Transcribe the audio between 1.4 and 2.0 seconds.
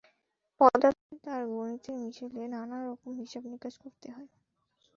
গণিতের